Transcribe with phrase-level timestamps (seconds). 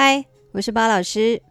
[0.00, 1.42] 嗨，我是巴老师。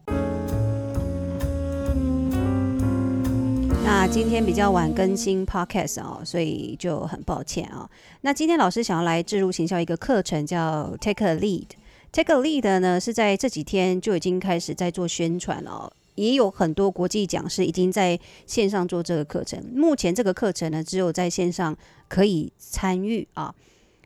[3.84, 7.90] 那今天比较晚更新 Podcast 哦，所以就很抱歉啊、
[8.22, 11.72] 那今天老师想要来置入行销一个课程，叫 Take a Lead。
[12.14, 19.62] Take a Lead 呢是在这几天就已经开始在做宣传了、哦，也有很多国际讲师已经在线上做这个课程。
[19.76, 21.76] 目前这个课程呢，只有在线上
[22.08, 23.54] 可以参与啊。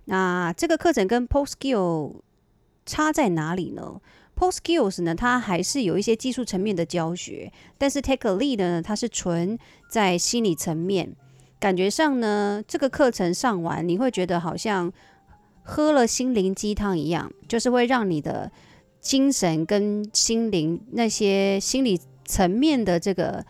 [0.05, 2.13] 那这个课程跟 Post Skill
[2.87, 4.01] 差在哪里呢
[4.41, 11.15] ？Post Skills 呢，它还是有一些技术层面的教学，但是 Take a Lead 呢，它是纯在心理层面。
[11.59, 14.91] 感觉上呢，这个课程上完，你会觉得好像
[15.61, 18.51] 喝了心灵鸡汤一样，就是会让你的
[18.99, 23.46] 精神跟心灵那些心理层面的这个。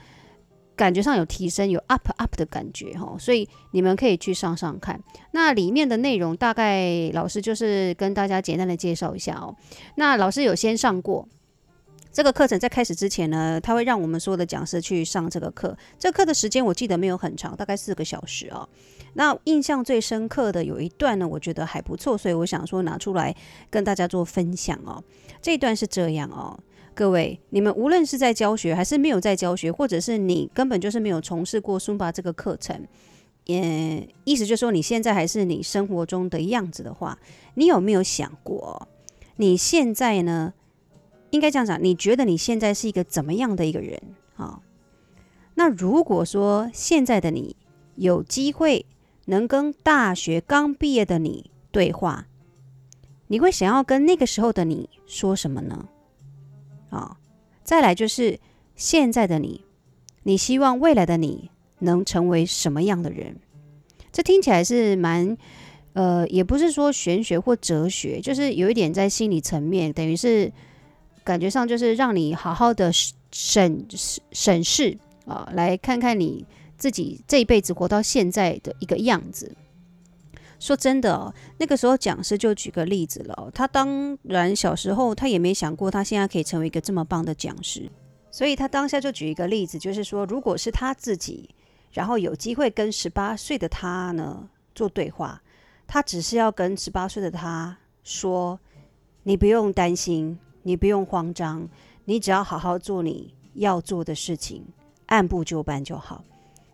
[0.75, 4.99] 感觉上有提升，有 up up 的感觉哈，所以你们可以去上上看。
[5.31, 9.55] 那里面的内容大概老师就是跟大家简单的介绍一下哦。
[9.95, 11.27] 那老师有先上过
[12.11, 15.77] 这个课程，在开始之前呢，他会让我们所有的讲师去上这个课。
[15.99, 18.67] 这课的时间我记得没有很长，大概四个小时哦。
[19.13, 23.35] 那印象最深刻的有一段呢，我觉得还不错，所以我想说拿出来
[23.69, 25.03] 跟大家做分享哦。
[25.41, 26.57] 这一段是这样哦。
[27.01, 32.85] 各位，你们无论是在教学还是没有在教学，或者是你根本就是没有从事过 Zumba 这个课程，
[33.45, 37.17] 也意思就是说你现在还是你生活中的样子的话，
[37.55, 38.87] 你有没有想过，
[39.37, 40.53] 你现在呢？
[41.31, 43.99] 应该这样讲，你觉得你现在是一个怎么样的一个人
[44.35, 44.61] 啊？
[45.55, 47.55] 那如果说现在的你
[47.95, 48.85] 有机会
[49.25, 52.27] 能跟大学刚毕业的你对话，
[53.25, 55.89] 你会想要跟那个时候的你说什么呢？
[56.91, 57.17] 啊、
[57.63, 58.39] 再来就是
[58.75, 59.65] 现在的你，
[60.23, 63.37] 你希望未来的你能成为什么样的人？
[64.11, 65.35] 这听起来是蛮，
[65.93, 70.51] 呃，也不是说玄学或哲学，就是有一点在心理层面，等于是
[71.23, 76.45] 感觉上就是让你好好的审审审视啊，来看看你
[76.77, 79.55] 自己这一辈子活到现在的一个样子。
[80.61, 83.49] 说真的，那个时候讲师就举个例子了。
[83.51, 87.89] 他当然小时候他也没想过，他现在可以成为一个这么棒的讲师。
[88.29, 91.49] 所以他当下就举一个例子，就是说，如果是他自己，
[91.91, 95.41] 然后有机会跟十八岁的他呢做对话，
[95.87, 98.59] 他只是要跟十八岁的他说
[99.23, 101.67] ：“你不用担心，你不用慌张，
[102.05, 104.63] 你只要好好做你要做的事情，
[105.07, 106.23] 按部就班就好。”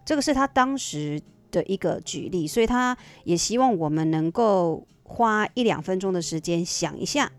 [0.03, 1.21] 这个是他当时。
[1.51, 7.31] 的一个举例，所以他也希望我们能够花一两分钟的时间想一下，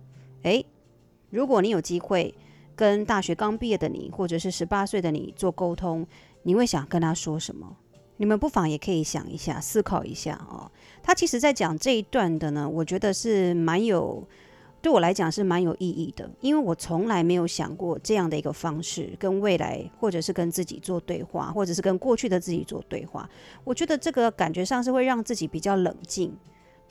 [0.43, 0.65] 诶，
[1.31, 2.35] 如果你有机会
[2.75, 6.07] 跟大学刚毕业的你，或者是十八岁的你做沟通，
[6.43, 7.77] 你会想跟他说什么？
[8.17, 10.71] 你们不妨也可以想一下，思考一下哦。
[11.03, 14.27] 他其实在讲这一段的呢，我觉得是蛮有。
[14.81, 23.29] 对我来讲是蛮有意义的，因为我从来没有想过这样的一个方式跟未来，或者是跟自己做对话，或者是跟过去的自己做对话。
[23.65, 26.33] 我觉得这个感觉上是会让自己比较冷静，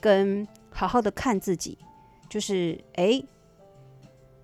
[0.00, 1.78] 跟好好的看自己，
[2.28, 3.24] 就是诶，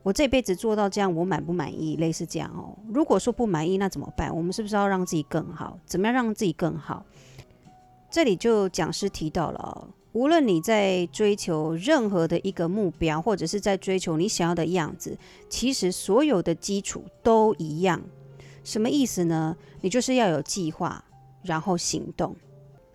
[0.02, 1.96] 我这辈子做到这样，我满不满意？
[1.96, 2.74] 类似这样哦。
[2.88, 4.34] 如果说不满意，那怎么办？
[4.34, 5.78] 我们是不是要让自己更好？
[5.84, 7.04] 怎么样让自己更好？
[8.10, 9.88] 这里就讲师提到了。
[10.14, 18.00] 无论你在追求任何的一个目标，或者是在追求你想要的样子，其实所有的基础都一样。
[18.62, 19.56] 什么意思呢？
[19.80, 21.04] 你就是要有计划，
[21.42, 22.34] 然后行动。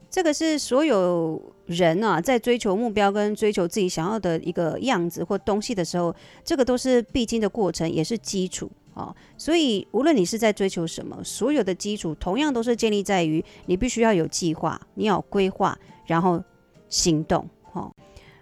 [0.09, 6.15] 这个是所有人啊，在追求目标跟追求自己想要的一个样子或东西的时候，
[6.45, 9.13] 这个都是必经的过程，也是基础啊。
[9.37, 16.41] 所以，无论你是在追求什么，所有的基础同样都是建立在于你必须要有计划，你要有规划，然后。
[16.89, 17.93] 行动，哦，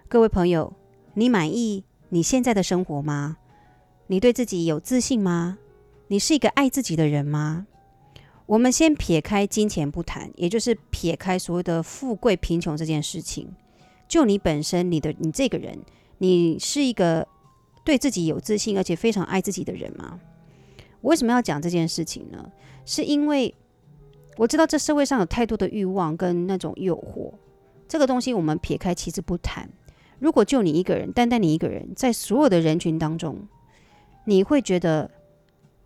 [0.08, 0.74] 各位朋友，
[1.14, 3.38] 你满意你现在的生活吗？
[4.08, 5.58] 你对自己有自信吗？
[6.08, 7.68] 你是一个爱自己的人吗？
[8.46, 13.50] 我们先撇开金钱不谈，也就是撇开所谓的富贵贫穷这件事情，
[14.08, 15.78] 就你本身，你的你这个人，
[16.20, 17.28] 你是一个
[17.84, 20.18] 对自己有自信而且非常爱自己的人吗？
[21.02, 22.50] 我为什么要讲这件事情呢？
[22.86, 23.54] 是因为
[24.38, 27.34] 我知道这社会上有太多的欲望跟那种诱惑。
[27.88, 29.70] 这个东西我们撇开其实不谈。
[30.20, 33.48] 如果就你一个人，单单你一个人，在所有的人群当中，
[34.26, 35.12] 你会觉得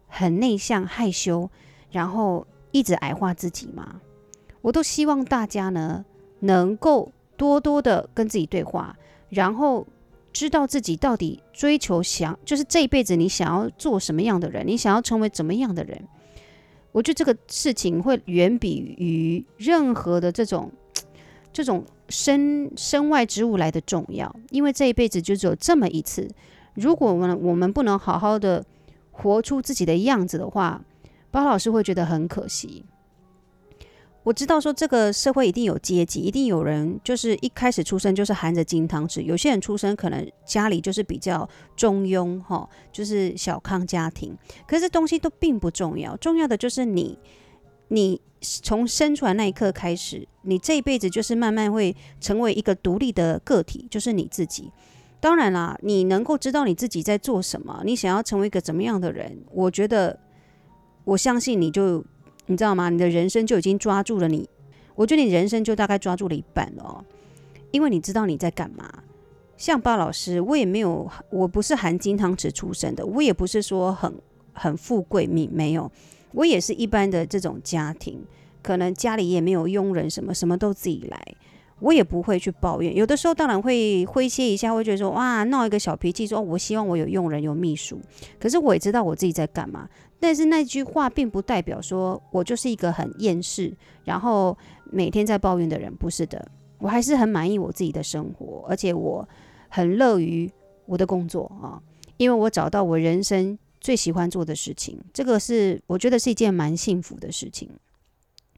[0.07, 1.50] 很内向、害羞，
[1.92, 4.00] 然后一直矮化自己吗？
[4.62, 6.06] 我都希望大家呢，
[6.39, 8.95] 能够多多的跟自己对话，
[9.27, 9.86] 然后
[10.31, 16.01] 知道自己到底追求想，就是这一辈子你想要做什么样的人，你想要成为怎么样的人。
[16.94, 20.71] 我觉得这个事情会远比于任何的这种。
[21.53, 26.30] 这种身身外之物来的重要，因为这一辈子就只有这么一次，
[26.74, 28.65] 如果我们我们不能好好的
[29.12, 30.81] 活出自己的样子的话，
[31.30, 32.86] 包老师会觉得很可惜。
[34.24, 44.38] 我知道说这个社会一定有阶级，一定有人就是一开始出生就是含着金汤匙，有些人出生可能家里就是比较中庸哈，就是小康家庭。
[44.68, 47.18] 可是东西都并不重要，重要的就是你，
[47.88, 54.72] 你从生出来那一刻开始，你这一辈子就是慢慢会成为一个独立的个体，就是你自己。
[55.20, 60.20] 当然啦，你能够知道你自己在做什么，你想要成为一个怎么样的人，我觉得，
[61.04, 62.04] 我相信你就。
[62.48, 62.90] 你知道吗？
[62.90, 64.50] 你的人生就已经抓住了你，
[64.96, 67.06] 我觉得你人生就大概抓住了一半了哦，
[67.70, 68.92] 因为你知道你在干嘛。
[69.56, 74.14] 像巴老师，我也没有，我不是含金汤匙出生的，我也不是说很
[74.52, 75.90] 很富贵命，没有，
[76.33, 78.24] 我也是一般的这种家庭，
[78.62, 81.36] 可能家里也没有佣人，什么什么都自己来。
[81.80, 88.00] 我也不会去抱怨，有的时候当然会诙谐一下，会觉得说哇，闹一个小脾气，说我希望我有佣人有秘书。
[88.39, 89.89] 可是我也知道我自己在干嘛。
[90.19, 93.74] 但是那句话并不代表说我就是一个很厌世，
[94.04, 94.56] 然后
[94.92, 96.48] 每天在抱怨的人，不是的。
[96.78, 99.28] 我还是很满意我自己的生活，而且我
[99.68, 100.48] 很乐于
[100.86, 101.81] 我的工作啊，
[102.18, 107.69] 因为我找到我人生最喜欢做的事情，这个是我觉得是一件蛮幸福的事情。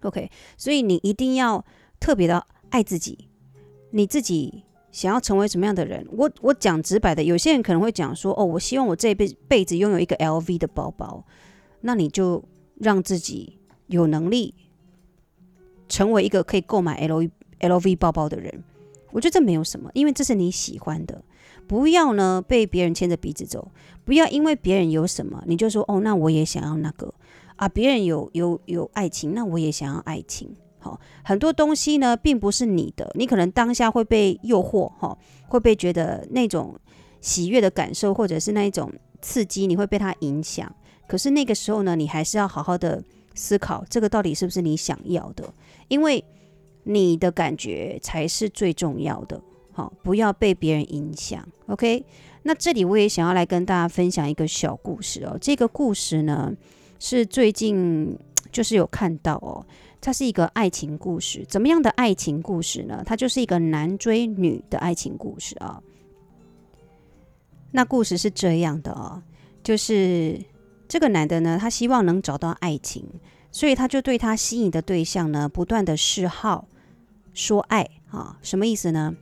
[0.01, 1.65] OK，所以你一定要
[1.99, 2.45] 特别的。
[2.73, 3.29] 爱自己，
[3.91, 6.07] 你自己想要成为什么样的人？
[6.11, 11.23] 我我讲直白的，有些人可能会讲说：“哦，我希望我这一辈辈子拥有一个 LV 的包包。”
[11.81, 12.43] 那你就
[12.79, 14.55] 让自己有能力
[15.87, 17.29] 成为一个可以购买 LV
[17.59, 18.63] LV 包包的人。
[19.11, 21.23] 我觉得这没有什么，因为这是你喜欢的。
[21.67, 23.71] 不要呢被别人牵着鼻子走，
[24.03, 27.13] 不要因为别人有什么你就说：“哦，那我也想要那个
[27.55, 30.55] 啊。”别人有有有爱情，那我也想要爱情。
[30.79, 35.17] 好，很多东西呢，并不是你的，你可能当下会被诱惑，哈，
[35.47, 36.75] 会被觉得那种
[37.21, 40.69] 喜悦的感受，或者是那一种刺激，你会被它影响。
[41.07, 43.01] 可是那个时候呢，你还是要好好的
[43.33, 45.53] 思考，这个到底是不是你想要的？
[45.87, 46.21] 因为
[46.83, 49.41] 你的感觉才是最重要的，
[49.73, 51.45] 好，不要被别人影响。
[51.65, 52.05] OK，
[52.43, 55.37] 那这里我也想要来跟大家分享一个小故事哦。
[55.41, 56.53] 这个故事呢，
[56.99, 58.17] 是最近
[58.51, 59.65] 就是有看到哦。
[59.99, 63.01] 它是一个爱情故事，怎么样的爱情故事呢？
[63.05, 65.81] 它就是一个男追女的爱情故事啊。
[67.71, 69.23] 那故事是这样的哦，
[69.63, 70.39] 就是
[70.89, 73.07] 这个男的呢，他希望能找到爱情，
[73.49, 76.67] 所以他就对他吸引的对象呢，不断的示好，
[77.33, 79.15] 说爱啊，什么意思呢？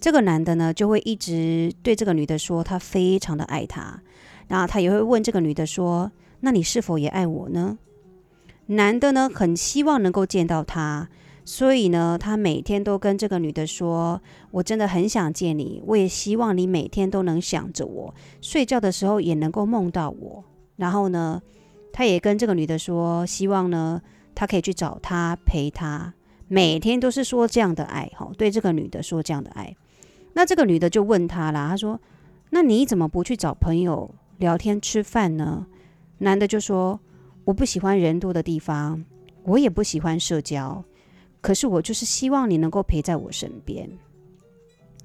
[0.00, 4.00] 这个男的呢，就会一直对这个女的说，他非常的爱她，
[4.48, 6.10] 然后他也会问这个女的说，
[6.40, 7.78] 那你是否也爱我呢？
[8.66, 11.08] 男的呢，很希望能够见到她，
[11.44, 20.44] 所以呢，他每天都跟这个女的说：“我真的很想见你，我也希望你每天都能想着我，睡觉的时候也能够梦到我。”
[20.76, 21.42] 然后呢，
[21.92, 24.00] 他也跟这个女的说：“希望呢，
[24.34, 26.14] 他可以去找她陪她，
[26.48, 29.76] 每天都是说这样的爱，哈，对这个女的说这样的爱。”
[30.40, 32.00] 那这个女的就问他啦，他说
[32.48, 35.66] ：“那你怎么不去找朋友聊天吃饭呢？”
[36.16, 36.98] 男的就说。
[37.44, 39.04] 我不喜欢人多的地方，
[39.42, 40.84] 我也不喜欢社交，
[41.40, 43.90] 可是我就是希望你能够陪在我身边。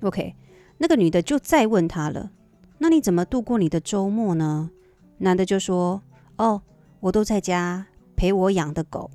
[0.01, 0.35] OK，
[0.77, 2.29] 那个女的就再问他了，
[2.77, 4.69] 那你怎么度过你的周末呢？
[5.17, 6.03] 男的就说：
[6.37, 6.61] 哦，
[6.99, 9.09] 我都在家陪我养的狗，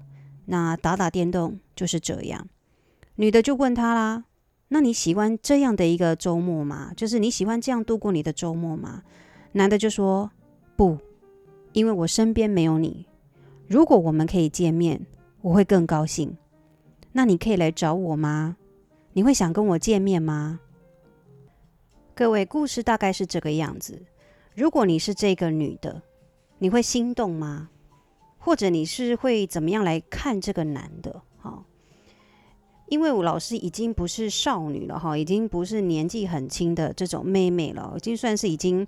[0.47, 2.49] 那打打电动就是这样。
[3.17, 4.25] 女的就问他啦，
[4.73, 6.93] 那你喜欢这样的一个周末吗？
[6.97, 9.03] 就是你喜欢这样度过你的周末吗？
[9.51, 10.31] 男的就说：
[10.77, 10.97] 不，
[11.73, 13.05] 因为我身边没有你。
[13.67, 15.05] 如果我们可以见面，
[15.41, 16.37] 我会更高兴。
[17.11, 18.57] 那你可以来找我吗？
[19.13, 20.61] 你会想跟我见面吗？
[22.15, 24.01] 各位，故事大概是这个样子。
[24.55, 26.01] 如果你是这个女的，
[26.59, 27.69] 你会心动吗？
[28.39, 31.21] 或者你是会怎么样来看这个男的？
[31.41, 31.65] 好，
[32.91, 38.87] 因为我老师已经不是少女了，哈，已经不是年纪很轻的这种妹妹了，已经算是已经。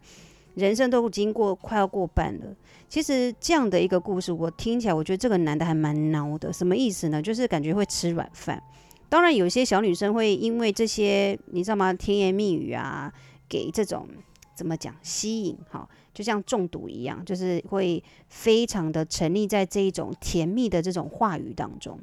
[0.55, 2.55] 人生都经过快要过半了，
[2.87, 6.53] 其实这样的一个故事，我听起来，我觉得这个男的还蛮孬的。
[6.53, 7.23] 什么意思呢？
[7.23, 8.63] 就是感觉会吃软饭。
[9.09, 11.91] 当然，有些小女生会因为这些，你知道吗？
[11.95, 13.11] 甜言蜜语啊，
[13.49, 14.07] 给这种
[14.55, 21.99] 怎么讲吸引，哈，就像中毒一样，就是会非常的沉溺在这一种甜蜜的这种话语当中。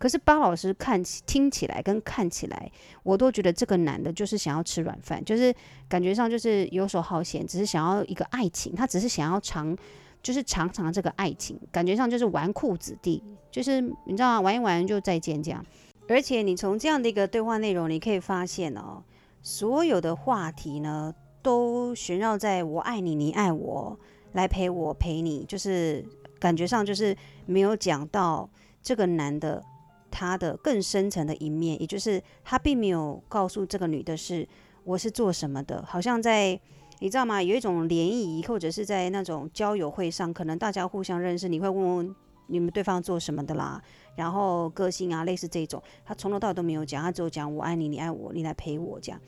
[0.00, 5.54] 可是巴老师看起听起来跟看起来，我都觉得这个男的就是想要吃软饭，就是
[5.90, 9.76] 感觉上就是游手好闲，只是想要一个爱情，他只是想要尝，
[10.22, 14.40] 就是尝尝这个爱情，感觉上就是纨绔子弟，就是你知道吗？
[14.40, 15.62] 玩一玩就再见这样。
[16.08, 19.02] 而且你从这样的一个对话内容，你可以发现哦，
[19.42, 23.98] 所有的话题呢都旋绕在我爱你，你爱我，
[24.32, 26.02] 来陪我陪你，就是
[26.38, 27.14] 感觉上就是
[27.44, 28.48] 没有讲到
[28.82, 29.62] 这个男的
[30.10, 34.46] 他的更深层的一面，也就是他并没有告诉这个女的是
[34.84, 36.58] 我是做什么的，好像在
[36.98, 37.42] 你知道吗？
[37.42, 42.14] 有一种联谊或者是在那种交友会上，可能大家互相认识，你会问问
[42.48, 43.80] 你们对方做什么的啦，
[44.16, 49.20] 然后个性啊，类似这种，他从头到尾都没有讲，他只有讲我爱你，你爱我，你来陪我这样。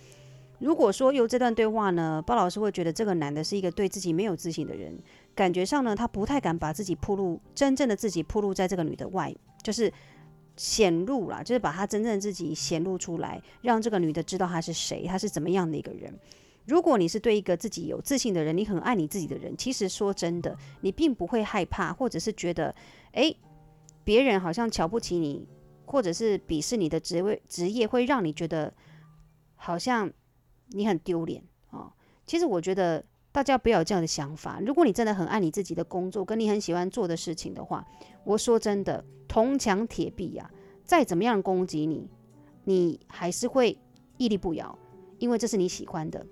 [0.59, 4.97] 如果说有这段对话呢，包老师会觉得这个男的是一个对自己没有自信的人，
[5.35, 9.93] 感觉上呢，他不太敢把自己暴露，真正的自己暴露在这个女的外，就是
[10.57, 16.13] 显露啦，就是把他真正自己显露出来，让这个女的知道他是谁，他是怎么样的一个人。
[16.67, 22.75] 如果你是对一个自己有自信的人，你很爱你自己的人，其实说真的，你并不会害怕，或者是觉得，
[23.13, 23.37] 诶，
[24.05, 25.47] 别人好像瞧不起你，
[25.85, 28.73] 或者是鄙视你的职位职业，会让你觉得
[29.57, 30.13] 好像。
[30.75, 31.93] 你很丢脸啊！
[32.25, 34.61] 其实我觉得大家不要有这样的想法。
[34.65, 37.85] 如果你真的很爱你自己的工作，跟你很喜欢做的事情的话，
[38.25, 40.51] 我说真的，铜墙铁壁呀，
[40.85, 42.07] 再怎么样攻击你，
[42.65, 43.79] 你还是会
[44.19, 44.79] 屹立不摇，
[45.19, 46.25] 因为这是你喜欢的。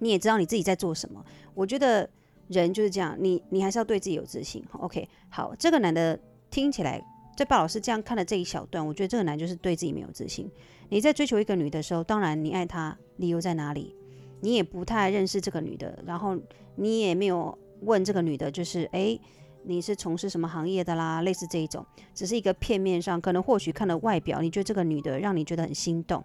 [0.00, 1.24] 你也知道你自己在做什么。
[1.54, 2.08] 我觉得
[2.48, 4.64] 人就是这样，你你还是要对自己有自信。
[4.72, 6.18] OK，好，这个男的
[6.50, 7.00] 听起来，
[7.36, 10.50] 在鲍老师这样看了这一小段，我觉得这个男就是对自己没有自信。
[10.88, 13.94] 你在追求一个女的时候，当然你爱她，理由在哪里？
[14.40, 16.38] 你也不太认识这个女的，然后
[16.76, 19.20] 你也没有问这个女的，就是诶，
[19.64, 21.22] 你是从事什么行业的啦？
[21.22, 26.24] 类似这一种，只是一个片面上，可能或许看了外表，你觉得这个女的让你觉得很心动，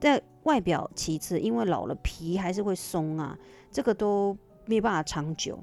[0.00, 3.38] 但外表其次，因为老了皮还是会松啊，
[3.70, 5.62] 这个都没办法长久，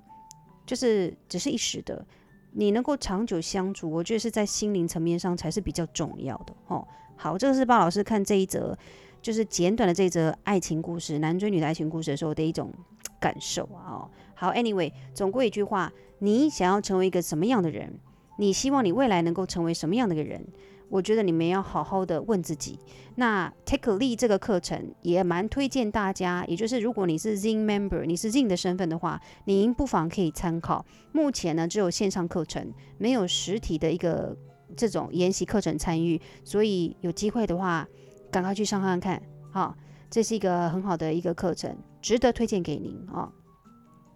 [0.65, 2.05] 就是只是一时的。
[2.51, 6.87] 你能够长久相处，我觉得是在心灵层面上才是比较重要的哦。
[7.15, 8.75] 好，这个是鲍老师看这一则，
[9.21, 12.71] 就是简短的这则爱情故事，男追女的爱情故事的时候的一种
[13.19, 13.91] 感受啊。
[13.91, 17.99] 哦，好，Anyway，总归一句话，你想要成为一个什么样的人？
[18.37, 20.45] 你希望你未来能够成为什么样的一个人？
[20.89, 22.79] 我觉得你们要好好的问自己。
[23.15, 30.85] 那 Take a Lead 这个课程也蛮推荐大家，也就是如果你是 Zing Member，你是 Zing 的身份的话，您不妨可以参考。
[31.11, 34.37] 目前呢，只有线上课程，没有实体的一个。
[34.77, 37.85] 这种研习课程参与，所以有机会的话，
[38.31, 39.21] 赶快去上看看，
[39.51, 39.75] 好，
[40.09, 43.31] 这是一个很好的一个课程，值得推荐给您啊。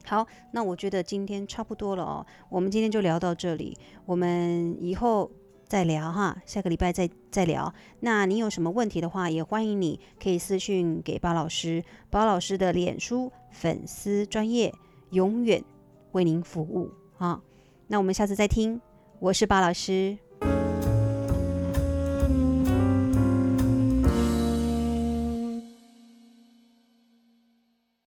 [0.06, 5.32] 好，那我觉得今天差不多了哦，我们今天就聊到这里，我们以后
[5.66, 7.74] 再聊哈，下个礼拜再再聊。
[8.02, 14.74] 那你有什么问题的话，也欢迎你可以私讯给巴老师，巴老师的脸书粉丝专业
[15.12, 15.64] 永远
[16.12, 17.42] 为您服务啊。
[17.88, 18.80] 那我们下次再听，
[19.20, 20.18] 我是巴老师。